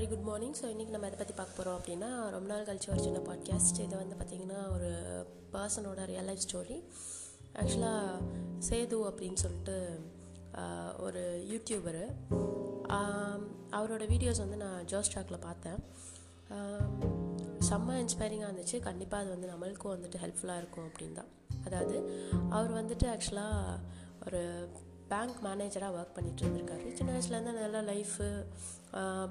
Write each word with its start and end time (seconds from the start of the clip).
Very 0.00 0.08
good 0.08 0.22
morning 0.22 0.52
so 0.52 0.64
இன்றைக்கி 0.64 0.88
நம்ம 0.88 1.06
எதை 1.06 1.18
பற்றி 1.18 1.34
பார்க்க 1.34 1.56
போகிறோம் 1.56 1.78
அப்படின்னா 1.78 2.30
ரொம்ப 2.30 2.46
நாள் 2.46 2.64
கழிச்சு 2.64 2.88
ஒரு 2.88 3.00
சின்ன 3.00 3.18
பாட்காஸ்ட் 3.18 3.80
இது 3.80 3.96
வந்து 3.96 4.16
பார்த்திங்கன்னா 4.16 4.72
ஒரு 4.72 4.90
பர்சனோட 5.52 6.04
ரியல் 6.04 6.24
லைஃப் 6.24 6.44
ஸ்டோரி 6.46 6.76
ஆக்சுவலாக 7.54 8.22
சேது 8.68 8.98
அப்படின்னு 9.08 9.34
சொல்லிட்டு 9.34 10.00
ஒரு 10.98 11.22
யூடியூபரு 11.50 12.04
அவரோட 13.70 14.06
வீடியோஸ் 14.12 14.38
வந்து 14.38 14.56
நான் 14.56 14.84
ஜோஸ்டாக்கில் 14.84 15.40
பார்த்தேன். 15.40 15.78
செம்ம 17.70 17.98
இன்ஸ்பைரிங்காக 18.02 18.50
இருந்துச்சு. 18.50 18.78
கண்டிப்பாக 18.78 19.22
அது 19.24 19.30
வந்து 19.30 19.48
நம்மளுக்கும் 19.48 19.94
வந்துட்டு 19.96 20.22
ஹெல்ப்ஃபுல்லாக 20.22 20.56
இருக்கும் 20.56 20.88
அப்படின் 20.88 21.12
தான் 21.12 21.30
அதாவது 21.64 21.98
அவர் 22.50 22.72
வந்துட்டு 22.72 23.06
ஆக்சுவலாக 23.06 23.78
ஒரு 24.26 24.68
பேங்க் 25.12 25.38
மேனேஜராக 25.46 25.96
ஒர்க் 26.00 26.16
பண்ணிட்டு 26.16 26.42
இருந்திருக்காரு. 26.44 26.86
சின்ன 26.98 27.10
வயசுலேருந்து 27.14 27.54
நல்ல 27.60 27.80
லைஃபு 27.92 28.26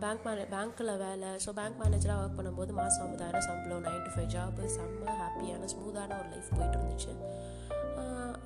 பேங்க் 0.04 0.26
மேனே 0.28 0.44
பேங்க்கில் 0.56 0.92
வேலை. 1.06 1.30
ஸோ 1.46 1.50
பேங்க் 1.60 1.80
மேனேஜராக 1.84 2.24
ஒர்க் 2.24 2.38
பண்ணும்போது 2.40 2.74
மாதம் 2.80 3.04
ஐம்பதாயிரம் 3.06 3.46
சம்பளம் 3.48 3.86
நைன் 3.88 4.04
டு 4.08 4.12
ஃபைவ் 4.16 4.30
ஜாபு 4.36 4.64
செம்ம 4.78 5.16
ஹாப்பியான 5.22 5.70
ஸ்மூத்தான 5.74 6.18
ஒரு 6.22 6.30
லைஃப் 6.36 6.56
போயிட்டு 6.58 6.78
இருந்துச்சு. 6.80 7.14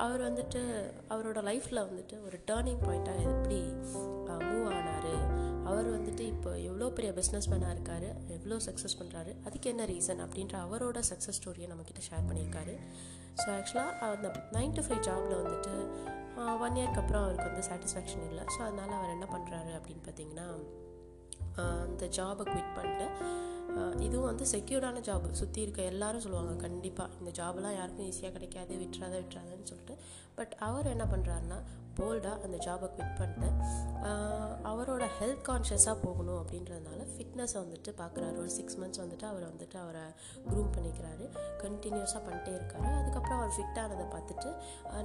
அவர் 0.04 0.22
வந்துட்டு 0.28 0.62
அவரோட 1.14 1.40
லைஃப்பில் 1.50 1.86
வந்துட்டு 1.90 2.16
ஒரு 2.28 2.38
டேர்னிங் 2.50 2.82
பாயிண்ட்டாக 2.86 3.26
எப்படி 3.32 3.60
மூவ் 4.48 4.70
ஆனார்? 4.78 5.12
அவர் 5.70 5.88
வந்துட்டு 5.96 6.24
இப்போ 6.34 6.52
எவ்வளோ 6.70 6.88
பெரிய 6.98 7.12
பிஸ்னஸ் 7.20 7.50
மேனாக 7.52 7.76
இருக்கார்? 7.76 8.08
எவ்வளோ 8.38 8.56
சக்ஸஸ் 8.68 8.98
பண்ணுறாரு 9.02 9.32
அதுக்கு 9.48 9.68
என்ன 9.74 9.86
ரீசன் 9.92 10.24
அப்படின்ற 10.26 10.56
அவரோட 10.66 11.02
சக்ஸஸ் 11.12 11.40
ஸ்டோரியை 11.40 11.68
நம்மக்கிட்ட 11.72 12.02
ஷேர் 12.10 12.28
பண்ணியிருக்காரு. 12.30 12.76
ஸோ 13.42 13.48
ஆக்சுவலாக 13.58 14.12
அந்த 14.16 14.30
நைன் 14.58 14.76
டு 14.78 14.84
ஃபைவ் 14.88 15.04
ஜாபில் 15.08 15.40
வந்துட்டு 15.42 15.74
ஒன் 16.66 16.78
இயர்க்கு 16.80 17.02
அப்புறம் 17.02 17.24
அவருக்கு 17.24 17.50
வந்து 17.50 17.66
சாட்டிஸ்ஃபேக்ஷன் 17.70 18.26
இல்லை. 18.30 18.44
ஸோ 18.54 18.60
அதனால் 18.68 18.98
அவர் 19.00 19.16
என்ன 19.18 19.28
பண்ணுறாரு 19.34 19.72
அப்படின்னு 19.80 20.04
பார்த்தீங்கன்னா 20.08 20.48
அந்த 21.92 22.06
ஜாபை 22.18 22.44
குவிட் 22.52 22.76
பண்ணிட்டு 22.78 23.08
இதுவும் 24.06 24.28
வந்து 24.30 24.46
செக்யூர்டான 24.52 25.02
ஜாப் 25.08 25.24
சுற்றி 25.40 25.60
இருக்க 25.66 25.82
எல்லாரும் 25.92 26.24
சொல்லுவாங்க 26.24 26.56
கண்டிப்பாக 26.64 27.16
இந்த 27.20 27.32
ஜாப்லாம் 27.40 27.76
யாருக்கும் 27.78 28.08
ஈஸியாக 28.10 28.34
கிடைக்காது 28.36 28.74
விட்டுறாத 28.82 29.14
விட்டுறாதன்னு 29.22 29.70
சொல்லிட்டு. 29.72 29.96
பட் 30.38 30.54
அவர் 30.68 30.92
என்ன 30.92 31.06
பண்ணுறாருன்னா 31.14 31.58
போல்டாக 31.98 32.44
அந்த 32.46 32.58
ஜாபை 32.66 32.88
குவிட் 32.96 33.18
பண்ணிட்டு 33.20 33.50
ஹெல்த் 35.24 35.44
கான்ஷியஸாக 35.48 35.98
போகணும் 36.06 36.40
அப்படின்றதுனால 36.40 37.02
ஃபிட்னஸை 37.12 37.58
வந்துட்டு 37.64 37.90
பார்க்குறாரு 38.00 38.36
ஒரு 38.42 38.50
சிக்ஸ் 38.56 38.78
மந்த்ஸ் 38.80 39.02
வந்துட்டு 39.02 39.26
அவர் 39.30 39.44
வந்துட்டு 39.50 39.78
அவரை 39.82 40.02
க்ரூம் 40.48 40.72
பண்ணிக்கிறாரு. 40.76 41.26
கண்டினியூஸாக 41.62 42.22
பண்ணிட்டே 42.26 42.52
இருக்காரு. 42.58 42.88
அதுக்கப்புறம் 43.02 43.38
அவர் 43.42 43.54
ஃபிட்டானதை 43.58 44.06
பார்த்துட்டு 44.16 44.50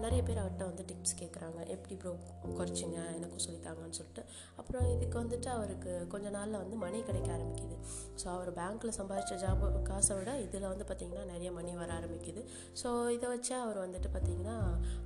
நிறைய 0.04 0.20
பேர் 0.28 0.40
அவர்கிட்ட 0.42 0.64
வந்து 0.70 0.84
டிப்ஸ் 0.88 1.14
கேட்குறாங்க 1.20 1.58
எப்படி 1.74 1.96
ப்ரோ 2.02 2.12
குறைச்சிங்க? 2.58 2.98
எனக்கும் 3.18 3.44
சொல்லித்தாங்கன்னு 3.46 3.98
சொல்லிட்டு. 4.00 4.24
அப்புறம் 4.60 4.86
இதுக்கு 4.94 5.16
வந்துட்டு 5.22 5.50
அவருக்கு 5.56 5.92
கொஞ்ச 6.14 6.32
நாளில் 6.38 6.58
வந்து 6.62 6.78
மணி 6.84 7.02
கிடைக்க 7.10 7.30
ஆரம்பிக்குது. 7.36 7.78
ஸோ 8.22 8.26
அவர் 8.36 8.50
பேங்க்கில் 8.58 8.96
சம்பாதிச்ச 8.98 9.38
ஜாப் 9.44 9.64
காசை 9.90 10.16
விட 10.20 10.34
இதில் 10.46 10.68
வந்து 10.72 10.86
பார்த்திங்கன்னா 10.90 11.26
நிறைய 11.32 11.52
மணி 11.58 11.76
வர 11.82 11.92
ஆரம்பிக்குது. 12.00 12.44
ஸோ 12.82 12.88
இதை 13.18 13.28
வச்சு 13.34 13.54
அவர் 13.64 13.80
வந்துட்டு 13.86 14.10
பார்த்திங்கன்னா 14.16 14.58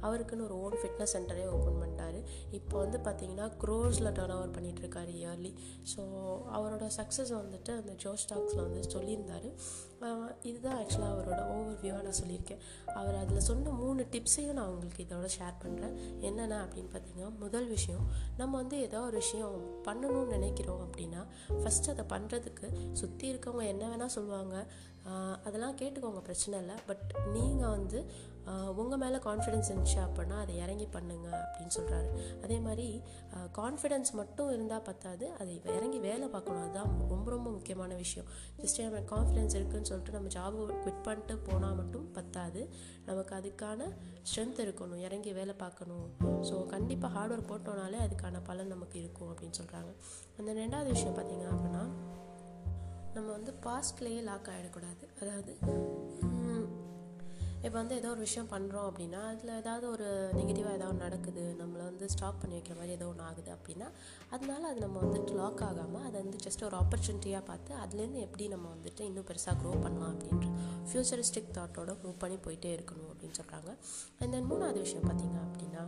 அவருக்குன்னு 0.06 0.48
ஒரு 0.48 0.58
ஓன் 0.64 0.78
ஃபிட்னஸ் 0.82 1.16
சென்டரே 1.16 1.46
ஓப்பன் 1.58 1.80
பண்ணிட்டாரு. 1.82 2.22
இப்போ 2.60 2.76
வந்து 2.86 3.00
பார்த்திங்கன்னா 3.10 3.48
க்ரோர்ஸில் 3.64 4.14
டர்ன் 4.18 4.36
ஓவர் 4.38 4.56
பண்ணிகிட்டு 4.56 4.90
இருக்காரு 5.02 5.14
இயர்லி 5.22 5.52
ஸோ 5.96 6.00
அவரோட 6.56 6.90
சக்ஸஸ் 6.96 7.32
வந்துட்டு 7.32 7.70
அந்த 7.80 7.92
ஜோ 7.96 8.12
ஸ்டாக்ஸில் 8.12 8.56
வந்து 8.56 8.80
சொல்லியிருந்தாரு. 8.88 9.52
இதுதான் 10.50 10.78
ஆக்சுவலாக 10.80 11.12
அவரோட 11.14 11.40
ஓவர் 11.54 11.80
வியூவாக 11.82 12.04
நான் 12.06 12.18
சொல்லியிருக்கேன். 12.20 12.62
அவர் 13.00 13.18
அதில் 13.22 13.46
சொன்ன 13.48 13.74
மூணு 13.82 14.02
டிப்ஸையும் 14.14 14.56
நான் 14.58 14.70
உங்களுக்கு 14.72 15.04
இதோட 15.06 15.28
ஷேர் 15.38 15.56
பண்ணுறேன் 15.64 15.96
என்னென்ன 16.28 16.60
அப்படின்னு 16.64 16.92
பார்த்தீங்கன்னா 16.94 17.30
முதல் 17.44 17.68
விஷயம் 17.74 18.06
நம்ம 18.40 18.52
வந்து 18.62 18.78
ஏதோ 18.86 19.00
ஒரு 19.10 19.18
விஷயம் 19.24 19.56
பண்ணணும்னு 19.88 20.34
நினைக்கிறோம் 20.36 20.82
அப்படின்னா 20.86 21.22
ஃபஸ்ட் 21.60 21.92
அதை 21.94 22.06
பண்ணுறதுக்கு 22.14 22.68
சுற்றி 23.02 23.26
இருக்கவங்க 23.32 23.66
என்ன 23.74 23.84
வேணால் 23.92 24.16
சொல்லுவாங்க. 24.18 24.56
அதெல்லாம் 25.46 25.78
கேட்டுக்கோங்க 25.78 26.20
பிரச்சனை 26.26 26.56
இல்லை. 26.62 26.74
பட் 26.88 27.08
நீங்கள் 27.36 27.72
வந்து 27.76 27.98
உங்கள் 28.80 29.00
மேலே 29.02 29.18
கான்ஃபிடென்ஸ் 29.26 29.68
இருந்துச்சு 29.70 29.98
அப்படின்னா 30.04 30.36
அதை 30.44 30.54
இறங்கி 30.64 30.86
பண்ணுங்க 30.94 31.28
அப்படின்னு 31.40 31.74
சொல்கிறாரு 31.76 32.08
அதே 32.44 32.56
மாதிரி 32.66 32.86
கான்ஃபிடென்ஸ் 33.58 34.10
மட்டும் 34.20 34.50
இருந்தால் 34.54 34.84
பத்தாது 34.88 35.26
அதை 35.40 35.52
இறங்கி 35.76 35.98
வேலை 36.06 36.28
பார்க்கணும். 36.34 36.62
அதுதான் 36.64 36.92
ரொம்ப 37.14 37.28
ரொம்ப 37.34 37.48
முக்கியமான 37.56 37.94
விஷயம். 38.02 38.28
ஜஸ்ட் 38.62 38.80
எனக்கு 38.86 39.10
கான்ஃபிடென்ஸ் 39.14 39.56
இருக்குன்னு 39.58 39.91
சொல்லிட்டு 39.92 40.16
நம்ம 40.18 40.30
ஜாபை 40.36 40.60
குவிட் 40.82 41.04
பண்ணிட்டு 41.08 41.36
போனால் 41.48 41.78
மட்டும் 41.80 42.06
பத்தாது. 42.18 42.60
நமக்கு 43.06 43.34
அதுக்கான 43.38 43.90
ஸ்ட்ரென்த் 44.28 44.64
இருக்கணும். 44.66 45.02
இறங்கி 45.06 45.32
வேலை 45.40 45.54
பார்க்கணும். 45.64 46.06
ஸோ 46.48 46.54
கண்டிப்பாக 46.74 47.12
ஹார்ட் 47.16 47.34
ஒர்க் 47.34 47.50
போட்டோனாலே 47.52 48.00
அதுக்கான 48.06 48.42
பலன் 48.50 48.72
நமக்கு 48.74 48.98
இருக்கும் 48.98 49.30
அப்படின்னு 49.32 49.58
சொல்கிறாங்க 49.60 49.92
அந்த 50.38 50.52
ரெண்டாவது 50.62 50.90
விஷயம் 50.96 51.16
பார்த்தீங்க 51.18 51.46
அப்படின்னா 51.54 51.84
நம்ம 53.14 53.28
வந்து 53.36 53.52
பாஸ்ட்லேயே 53.64 54.20
லாக் 54.28 54.46
ஆகிடக்கூடாது 54.52 55.04
அதாவது 55.22 55.52
இப்போ 57.66 57.76
வந்து 57.78 57.96
ஏதோ 58.00 58.08
ஒரு 58.08 58.20
விஷயம் 58.20 58.48
பண்ணுறோம் 58.52 58.86
அப்படின்னா 58.90 59.20
அதில் 59.32 59.50
ஏதாவது 59.58 59.86
ஒரு 59.90 60.06
நெகட்டிவாக 60.38 60.78
ஏதாவது 60.78 60.98
நடக்குது. 60.98 61.44
வந்து 62.02 62.14
ஸ்டாப் 62.14 62.38
பண்ணி 62.40 62.54
வைக்கிற 62.56 62.74
மாதிரி 62.76 62.92
ஏதோ 62.92 63.06
ஒன்று 63.06 63.24
ஆகுது 63.24 63.50
அப்படின்னா 63.52 63.88
அதனால 64.30 64.62
அது 64.68 64.80
நம்ம 64.80 64.96
வந்துட்டு 64.98 65.32
லாக் 65.34 65.62
ஆகாமல் 65.62 66.04
அதை 66.04 66.14
வந்து 66.22 66.38
ஜஸ்ட் 66.46 66.64
ஒரு 66.64 66.76
ஆப்பர்ச்சுனிட்டியாக 66.80 67.42
பார்த்து 67.46 67.72
அதுலேருந்து 67.82 68.20
எப்படி 68.20 68.44
நம்ம 68.48 68.66
வந்துட்டு 68.74 69.02
இன்னும் 69.02 69.26
பெருசாக 69.28 69.54
க்ரோ 69.60 69.72
பண்ணலாம் 69.82 70.12
அப்படின்ற 70.12 70.48
ஃப்யூச்சரிஸ்டிக் 70.88 71.52
தாட்டோட 71.58 71.94
மூவ் 72.02 72.16
பண்ணி 72.18 72.38
போயிட்டே 72.44 72.72
இருக்கணும் 72.76 73.10
அப்படின்னு 73.12 73.38
சொல்கிறாங்க 73.38 73.70
அண்ட் 74.20 74.32
தென் 74.32 74.50
மூணாவது 74.50 74.80
விஷயம் 74.80 75.06
பார்த்தீங்க 75.08 75.38
அப்படின்னா 75.44 75.84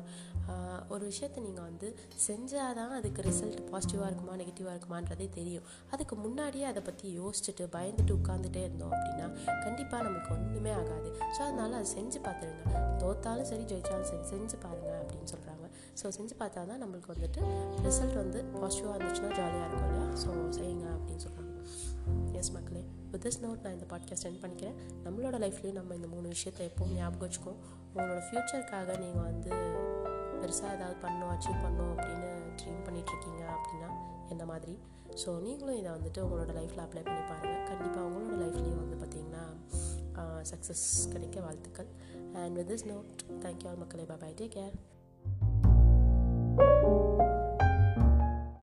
ஒரு 0.95 1.05
விஷயத்தை 1.11 1.39
நீங்கள் 1.45 1.67
வந்து 1.69 1.89
செஞ்சால் 2.27 2.75
தான் 2.79 2.93
அதுக்கு 2.99 3.21
ரிசல்ட் 3.29 3.61
பாசிட்டிவாக 3.73 4.09
இருக்குமா 4.11 4.35
நெகட்டிவாக 4.41 4.75
இருக்குமான்றதே 4.75 5.27
தெரியும். 5.39 5.67
அதுக்கு 5.95 6.15
முன்னாடியே 6.25 6.67
அதை 6.73 6.83
பற்றி 6.89 7.07
யோசிச்சுட்டு 7.21 7.67
பயந்துட்டு 7.77 8.13
உட்காந்துட்டே 8.19 8.63
இருந்தோம் 8.67 8.95
அப்படின்னா 8.97 9.27
கண்டிப்பாக 9.65 10.03
நமக்கு 10.09 10.31
ஒன்றுமே 10.37 10.73
ஆகாது. 10.81 11.11
ஸோ 11.35 11.41
அதனால் 11.49 11.79
அதை 11.81 11.89
செஞ்சு 11.97 12.21
பார்த்துருங்க. 12.27 12.65
தோத்தாலும் 13.03 13.49
சரி 13.53 13.65
ஜெயித்தாலும் 13.73 14.11
சரி 14.13 14.25
செஞ்சு 14.33 14.59
பாருங்கள் 14.65 15.01
அப்படின்னு 15.03 15.31
சொல்கிறாங்க 15.35 15.63
ஸோ 16.01 16.07
செஞ்சு 16.17 16.35
பார்த்தா 16.41 16.67
தான் 16.71 16.83
நம்மளுக்கு 16.83 17.11
வந்துட்டு 17.15 17.41
ரிசல்ட் 17.87 18.17
வந்து 18.23 18.39
பாசிட்டிவாக 18.61 18.95
இருந்துச்சுன்னா 18.97 19.31
ஜாலியாக 19.41 19.67
இருக்கும் 19.69 19.91
இல்லையா? 19.91 20.07
ஸோ 20.23 20.31
செய்யுங்க 20.59 20.87
அப்படின்னு 20.97 21.25
சொல்கிறாங்க 21.27 21.53
எஸ் 22.41 22.53
மக்களே. 22.57 22.83
வித் 23.13 23.25
திஸ் 23.27 23.41
நோட் 23.45 23.63
நான் 23.65 23.77
இந்த 23.77 23.87
பாட்காஸ்ட் 23.93 24.25
சென்ட் 24.27 24.41
பண்ணிக்கிறேன். 24.43 24.77
நம்மளோட 25.07 25.39
லைஃப்லேயும் 25.45 25.79
நம்ம 25.81 25.95
இந்த 26.01 26.09
மூணு 26.15 26.27
விஷயத்தை 26.35 26.65
எப்போவும் 26.71 26.97
ஞாபகம் 27.01 27.25
வச்சுக்கோம் 27.27 27.61
உங்களோட 27.95 28.21
ஃப்யூச்சருக்காக 28.29 28.99
நீங்கள் 29.05 29.27
வந்து 29.31 29.53
பெருசாக 30.45 30.77
ஏதாவது 30.79 30.97
பண்ணணும் 31.05 31.35
அச்சீவ் 31.35 31.63
பண்ணணும் 31.67 31.93
அப்படின்னு 31.95 32.31
ட்ரீம் 32.61 32.83
பண்ணிகிட்ருக்கீங்க 32.89 33.43
அப்படின்னா 33.57 33.91
என்ன 34.33 34.43
மாதிரி? 34.53 34.75
ஸோ 35.23 35.31
நீங்களும் 35.45 35.79
இதை 35.81 35.91
வந்துட்டு 35.97 36.21
உங்களோட 36.27 36.53
லைஃப்பில் 36.59 36.83
அப்ளை 36.85 37.03
பண்ணி 37.09 37.23
பாருங்கள் 37.31 37.67
கண்டிப்பாக 37.71 38.07
உங்களோட 38.09 38.37
லைஃப்லேயும் 38.45 38.81
வந்து 38.83 38.97
பார்த்திங்கன்னா 39.03 39.45
சக்ஸஸ் 40.51 40.87
கிடைக்க 41.13 41.37
வாழ்த்துக்கள். 41.45 41.89
And 42.41 42.57
with 42.59 42.71
this 42.73 42.87
note 42.91 43.11
thank you 43.45 43.69
all 43.71 43.81
மக்களே. 43.83 44.05
Bye 44.11 44.37
take 44.41 44.55
care 44.57 44.75